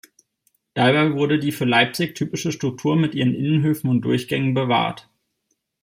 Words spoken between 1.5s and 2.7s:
für Leipzig typische